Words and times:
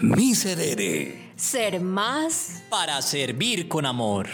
Miserere. 0.00 1.32
Ser 1.34 1.80
más 1.80 2.62
para 2.70 3.02
servir 3.02 3.66
con 3.66 3.84
amor. 3.84 4.28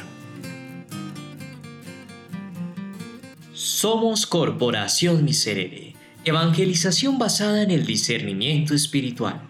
Somos 3.54 4.26
Corporación 4.26 5.24
Miserere, 5.24 5.94
evangelización 6.26 7.18
basada 7.18 7.62
en 7.62 7.70
el 7.70 7.86
discernimiento 7.86 8.74
espiritual. 8.74 9.40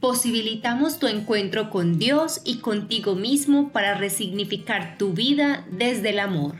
Posibilitamos 0.00 0.98
tu 0.98 1.06
encuentro 1.06 1.70
con 1.70 2.00
Dios 2.00 2.40
y 2.44 2.56
contigo 2.56 3.14
mismo 3.14 3.70
para 3.70 3.94
resignificar 3.94 4.98
tu 4.98 5.12
vida 5.12 5.64
desde 5.70 6.10
el 6.10 6.18
amor. 6.18 6.56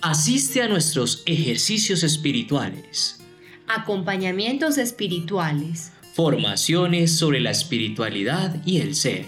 Asiste 0.00 0.62
a 0.62 0.68
nuestros 0.68 1.22
ejercicios 1.26 2.02
espirituales, 2.02 3.20
acompañamientos 3.68 4.78
espirituales, 4.78 5.92
formaciones 6.14 7.18
sobre 7.18 7.40
la 7.40 7.50
espiritualidad 7.50 8.62
y 8.64 8.80
el 8.80 8.94
ser. 8.94 9.26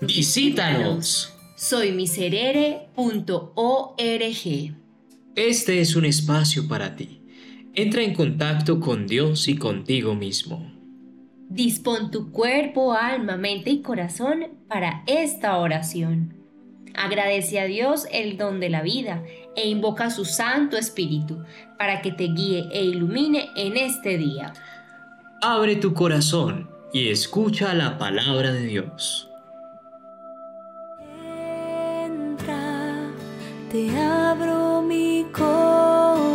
Visítanos. 0.00 1.32
Soy 1.54 1.92
miserere.org. 1.92 2.86
Este 5.36 5.80
es 5.80 5.94
un 5.94 6.04
espacio 6.04 6.66
para 6.66 6.96
ti. 6.96 7.20
Entra 7.74 8.02
en 8.02 8.12
contacto 8.12 8.80
con 8.80 9.06
Dios 9.06 9.46
y 9.46 9.56
contigo 9.56 10.16
mismo. 10.16 10.68
Dispón 11.48 12.10
tu 12.10 12.32
cuerpo, 12.32 12.92
alma, 12.92 13.36
mente 13.36 13.70
y 13.70 13.80
corazón 13.80 14.48
para 14.66 15.04
esta 15.06 15.56
oración. 15.58 16.34
Agradece 16.96 17.60
a 17.60 17.66
Dios 17.66 18.08
el 18.10 18.36
don 18.36 18.58
de 18.58 18.70
la 18.70 18.82
vida 18.82 19.22
e 19.54 19.68
invoca 19.68 20.10
su 20.10 20.24
Santo 20.24 20.76
Espíritu 20.76 21.44
para 21.78 22.02
que 22.02 22.10
te 22.10 22.24
guíe 22.24 22.64
e 22.72 22.82
ilumine 22.82 23.50
en 23.54 23.76
este 23.76 24.18
día. 24.18 24.54
Abre 25.42 25.76
tu 25.76 25.92
corazón 25.92 26.70
y 26.92 27.10
escucha 27.10 27.74
la 27.74 27.98
palabra 27.98 28.52
de 28.52 28.62
Dios. 28.62 29.28
Entra, 32.02 33.10
te 33.70 33.96
abro 33.98 34.80
mi 34.80 35.26
corazón. 35.32 36.26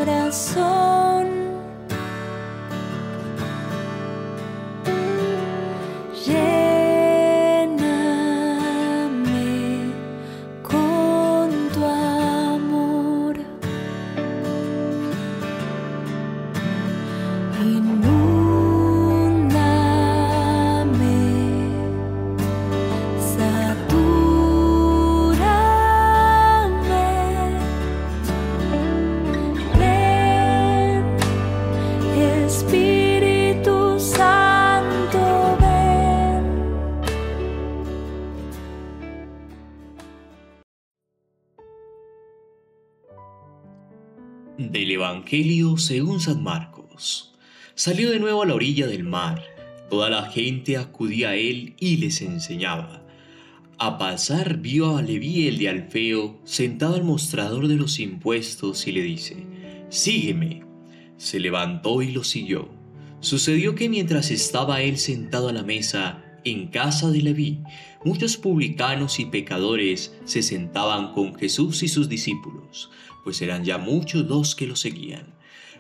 Del 44.70 44.92
Evangelio 44.92 45.78
según 45.78 46.20
San 46.20 46.44
Marcos. 46.44 47.34
Salió 47.74 48.12
de 48.12 48.20
nuevo 48.20 48.44
a 48.44 48.46
la 48.46 48.54
orilla 48.54 48.86
del 48.86 49.04
mar. 49.04 49.42
Toda 49.90 50.12
la 50.12 50.30
gente 50.30 50.78
acudía 50.78 51.30
a 51.30 51.36
él 51.36 51.74
y 51.80 51.98
les 51.98 52.22
enseñaba. 52.22 53.02
A 53.80 53.98
pasar 53.98 54.60
vio 54.60 54.98
a 54.98 55.02
Leví 55.02 55.48
el 55.48 55.58
de 55.58 55.70
Alfeo 55.70 56.40
sentado 56.44 56.94
al 56.94 57.04
mostrador 57.04 57.68
de 57.68 57.76
los 57.76 58.00
impuestos 58.00 58.86
y 58.86 58.92
le 58.92 59.02
dice, 59.02 59.48
Sígueme. 59.90 60.64
Se 61.18 61.40
levantó 61.40 62.04
y 62.04 62.12
lo 62.12 62.24
siguió. 62.24 62.70
Sucedió 63.20 63.74
que 63.74 63.90
mientras 63.90 64.30
estaba 64.30 64.82
él 64.84 65.00
sentado 65.00 65.50
a 65.50 65.54
la 65.54 65.64
mesa 65.64 66.24
en 66.44 66.68
casa 66.68 67.10
de 67.12 67.22
Leví, 67.22 67.60
muchos 68.04 68.38
publicanos 68.38 69.20
y 69.20 69.26
pecadores 69.26 70.16
se 70.26 70.42
sentaban 70.42 71.14
con 71.14 71.36
Jesús 71.36 71.84
y 71.84 71.88
sus 71.88 72.10
discípulos 72.10 72.90
pues 73.24 73.42
eran 73.42 73.64
ya 73.64 73.78
muchos 73.78 74.28
los 74.28 74.56
que 74.56 74.68
lo 74.68 74.76
seguían. 74.76 75.34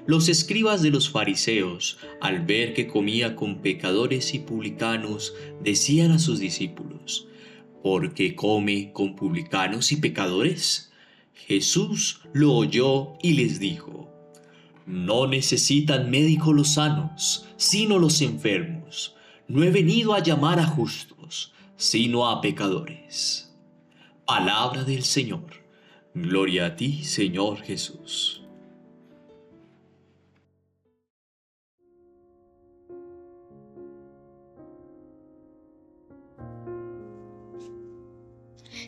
Los 0.08 0.30
escribas 0.30 0.82
de 0.82 0.90
los 0.90 1.10
fariseos, 1.10 1.98
al 2.22 2.46
ver 2.46 2.74
que 2.74 2.88
comía 2.88 3.36
con 3.36 3.62
pecadores 3.62 4.34
y 4.34 4.40
publicanos, 4.40 5.34
decían 5.64 6.12
a 6.12 6.20
sus 6.20 6.40
discípulos, 6.40 7.28
¿por 7.84 8.14
qué 8.14 8.36
come 8.36 8.92
con 8.94 9.16
publicanos 9.16 9.92
y 9.92 9.98
pecadores? 9.98 10.92
Jesús 11.36 12.22
lo 12.34 12.54
oyó 12.54 13.14
y 13.22 13.34
les 13.34 13.60
dijo, 13.60 14.12
no 14.88 15.28
necesitan 15.28 16.10
médicos 16.10 16.56
los 16.56 16.74
sanos, 16.74 17.48
sino 17.58 18.00
los 18.00 18.22
enfermos. 18.22 19.16
No 19.52 19.64
he 19.64 19.70
venido 19.70 20.14
a 20.14 20.24
llamar 20.24 20.62
a 20.62 20.66
justos, 20.66 21.52
sino 21.76 22.30
a 22.30 22.40
pecadores. 22.40 23.54
Palabra 24.26 24.86
del 24.86 25.04
Señor. 25.04 25.44
Gloria 26.14 26.68
a 26.68 26.76
ti, 26.78 27.04
Señor 27.04 27.62
Jesús. 27.62 28.46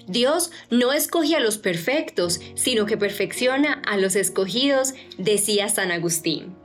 Dios 0.08 0.50
no 0.70 0.94
escoge 0.94 1.36
a 1.36 1.42
los 1.42 1.58
perfectos, 1.58 2.40
sino 2.56 2.86
que 2.86 2.96
perfecciona 2.96 3.82
a 3.86 3.98
los 3.98 4.16
escogidos, 4.16 4.94
decía 5.18 5.68
San 5.68 5.92
Agustín. 5.92 6.63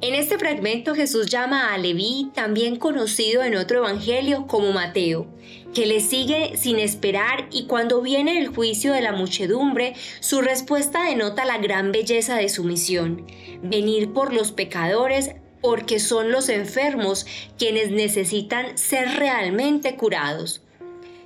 En 0.00 0.14
este 0.14 0.38
fragmento 0.38 0.94
Jesús 0.94 1.26
llama 1.26 1.72
a 1.72 1.78
Leví, 1.78 2.30
también 2.34 2.76
conocido 2.76 3.42
en 3.42 3.56
otro 3.56 3.78
evangelio 3.78 4.46
como 4.46 4.72
Mateo, 4.72 5.26
que 5.72 5.86
le 5.86 6.00
sigue 6.00 6.56
sin 6.56 6.78
esperar 6.78 7.48
y 7.50 7.66
cuando 7.66 8.02
viene 8.02 8.38
el 8.38 8.48
juicio 8.48 8.92
de 8.92 9.00
la 9.00 9.12
muchedumbre, 9.12 9.94
su 10.20 10.42
respuesta 10.42 11.04
denota 11.04 11.44
la 11.44 11.58
gran 11.58 11.92
belleza 11.92 12.36
de 12.36 12.48
su 12.48 12.64
misión, 12.64 13.24
venir 13.62 14.12
por 14.12 14.34
los 14.34 14.52
pecadores 14.52 15.30
porque 15.62 15.98
son 15.98 16.30
los 16.30 16.50
enfermos 16.50 17.24
quienes 17.56 17.90
necesitan 17.90 18.76
ser 18.76 19.16
realmente 19.16 19.96
curados. 19.96 20.63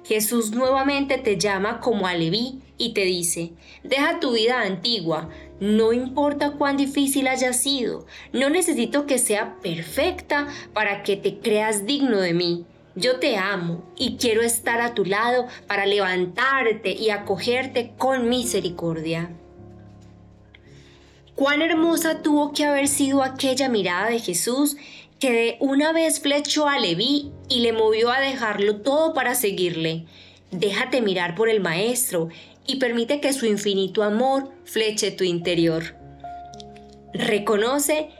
Jesús 0.08 0.52
nuevamente 0.52 1.18
te 1.18 1.36
llama 1.36 1.80
como 1.80 2.06
a 2.06 2.14
Leví 2.14 2.62
y 2.78 2.94
te 2.94 3.02
dice, 3.02 3.52
deja 3.84 4.20
tu 4.20 4.32
vida 4.32 4.62
antigua, 4.62 5.28
no 5.60 5.92
importa 5.92 6.52
cuán 6.52 6.78
difícil 6.78 7.28
haya 7.28 7.52
sido, 7.52 8.06
no 8.32 8.48
necesito 8.48 9.04
que 9.04 9.18
sea 9.18 9.58
perfecta 9.60 10.48
para 10.72 11.02
que 11.02 11.18
te 11.18 11.40
creas 11.40 11.84
digno 11.84 12.20
de 12.20 12.32
mí. 12.32 12.64
Yo 12.94 13.18
te 13.20 13.36
amo 13.36 13.84
y 13.98 14.16
quiero 14.16 14.40
estar 14.40 14.80
a 14.80 14.94
tu 14.94 15.04
lado 15.04 15.46
para 15.66 15.84
levantarte 15.84 16.92
y 16.92 17.10
acogerte 17.10 17.92
con 17.98 18.30
misericordia. 18.30 19.30
Cuán 21.34 21.60
hermosa 21.60 22.22
tuvo 22.22 22.52
que 22.52 22.64
haber 22.64 22.88
sido 22.88 23.22
aquella 23.22 23.68
mirada 23.68 24.08
de 24.08 24.20
Jesús 24.20 24.78
que 25.18 25.32
de 25.32 25.56
una 25.60 25.92
vez 25.92 26.20
flechó 26.20 26.68
a 26.68 26.78
Leví 26.78 27.32
y 27.48 27.60
le 27.60 27.72
movió 27.72 28.10
a 28.10 28.20
dejarlo 28.20 28.76
todo 28.76 29.14
para 29.14 29.34
seguirle. 29.34 30.04
Déjate 30.50 31.02
mirar 31.02 31.34
por 31.34 31.48
el 31.48 31.60
Maestro 31.60 32.28
y 32.66 32.76
permite 32.76 33.20
que 33.20 33.32
su 33.32 33.46
infinito 33.46 34.02
amor 34.02 34.50
fleche 34.64 35.10
tu 35.10 35.24
interior. 35.24 35.96
Reconoce 37.12 38.10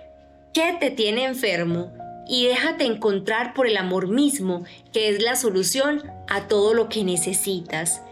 que 0.53 0.77
te 0.81 0.91
tiene 0.91 1.25
enfermo 1.25 1.93
y 2.29 2.47
déjate 2.47 2.85
encontrar 2.85 3.55
por 3.55 3.67
el 3.67 3.77
amor 3.77 4.09
mismo, 4.09 4.65
que 4.93 5.09
es 5.09 5.23
la 5.23 5.37
solución 5.37 6.03
a 6.29 6.49
todo 6.49 6.75
lo 6.75 6.89
que 6.89 7.05
necesitas. 7.05 8.03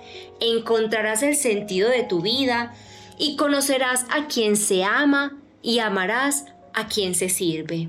Encontrarás 0.40 1.22
el 1.22 1.36
sentido 1.36 1.90
de 1.90 2.04
tu 2.04 2.22
vida 2.22 2.74
y 3.18 3.36
conocerás 3.36 4.06
a 4.10 4.26
quien 4.26 4.56
se 4.56 4.84
ama 4.84 5.36
y 5.62 5.80
amarás 5.80 6.46
a 6.72 6.86
quien 6.86 7.14
se 7.14 7.28
sirve. 7.28 7.88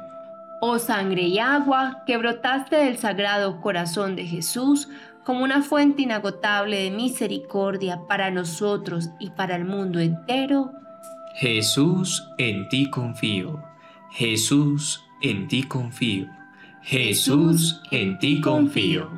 Oh 0.63 0.77
sangre 0.77 1.23
y 1.23 1.39
agua 1.39 2.03
que 2.05 2.17
brotaste 2.17 2.75
del 2.75 2.99
sagrado 2.99 3.59
corazón 3.61 4.15
de 4.15 4.27
Jesús 4.27 4.89
como 5.23 5.43
una 5.43 5.63
fuente 5.63 6.03
inagotable 6.03 6.83
de 6.83 6.91
misericordia 6.91 8.01
para 8.07 8.29
nosotros 8.29 9.09
y 9.19 9.31
para 9.31 9.55
el 9.55 9.65
mundo 9.65 9.99
entero. 9.99 10.71
Jesús, 11.33 12.27
en 12.37 12.69
ti 12.69 12.91
confío. 12.91 13.59
Jesús, 14.11 15.03
en 15.23 15.47
ti 15.47 15.63
confío. 15.63 16.27
Jesús, 16.83 17.81
en 17.89 18.19
ti 18.19 18.39
confío. 18.39 19.09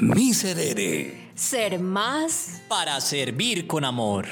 Miserere. 0.00 1.27
Ser 1.38 1.78
más 1.78 2.62
Para 2.66 3.00
servir 3.00 3.68
con 3.68 3.84
amor. 3.84 4.26